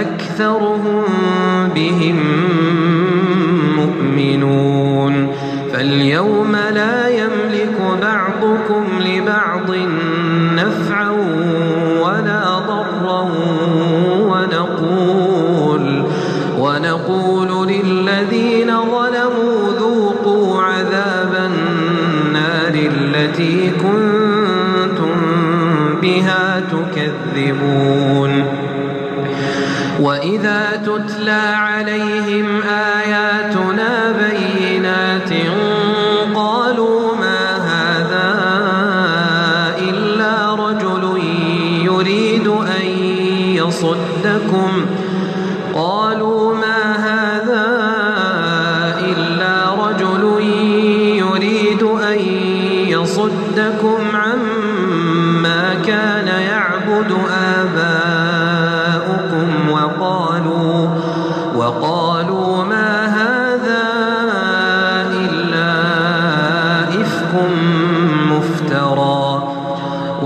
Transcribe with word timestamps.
أكثرهم 0.00 1.04
بهم 1.74 2.16
مؤمنون. 3.76 5.30
فاليوم 5.72 6.52
لا 6.52 7.08
يملك 7.08 7.76
بعضكم 8.02 8.84
لبعض 9.00 9.76
نفعا 10.54 11.10
ولا 12.00 12.58
ضرا 12.58 13.28
ونقول 14.30 16.04
ونقول 16.58 17.68
للذين 17.68 18.66
ظلموا 18.66 19.72
ذوقوا 19.78 20.62
عذاب 20.62 21.50
النار 21.50 22.74
التي 22.74 23.70
تكذبون 26.92 28.44
وإذا 30.00 30.82
تتلى 30.86 31.54
عليهم 31.54 32.62
آياتنا 32.62 34.12
بينات 34.12 35.30
قالوا 36.34 37.16
ما 37.16 37.56
هذا 37.56 38.30
إلا 39.88 40.54
رجل 40.54 41.22
يريد 41.84 42.46
أن 42.48 42.86
يصدكم. 43.54 44.86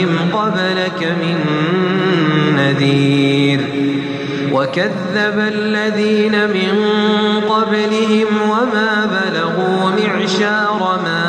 إليهم 0.00 0.18
قبلك 0.32 1.14
من 1.22 1.36
نذير. 2.56 3.60
وكذب 4.52 5.38
الذين 5.38 6.32
من 6.32 6.72
قبلهم 7.48 8.50
وما 8.50 9.06
بلغوا 9.06 9.90
معشار 9.90 11.00
ما 11.04 11.24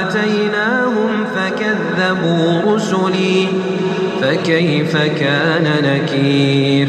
آتيناهم 0.00 1.24
فكذبوا 1.36 2.74
رسلي 2.74 3.46
فكيف 4.22 4.96
كان 4.96 5.66
نكير. 5.84 6.88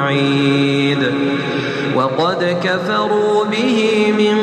بعيد 0.00 1.12
وقد 1.96 2.56
كفروا 2.64 3.44
به 3.44 4.12
من 4.18 4.38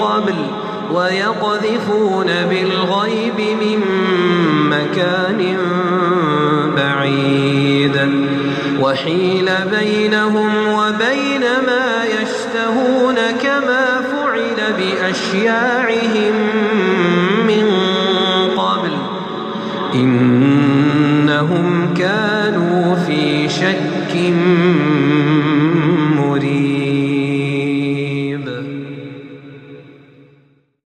قبل 0.00 0.34
ويقذفون 0.94 2.26
بالغيب 2.26 3.40
من 3.60 3.80
مكان 4.70 5.56
بعيد. 6.76 7.96
وحيل 8.80 9.50
بينهم 9.70 10.50
وبين 10.68 11.40
ما 11.66 12.04
يشتهون 12.04 13.16
كما 13.42 14.02
فعل 14.12 14.72
بأشياعهم 14.78 16.34
من 17.46 17.66
قبل. 18.56 18.90
إنهم 21.40 21.94
كانوا 21.94 22.94
في 22.94 23.48
شك 23.48 24.16